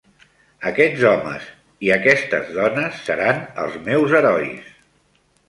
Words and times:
Aquests 0.69 1.03
homes 1.09 1.45
i 1.89 1.91
aquestes 1.97 2.49
dones 2.57 2.99
seran 3.11 3.45
els 3.67 3.79
meus 3.91 4.19
herois 4.23 4.75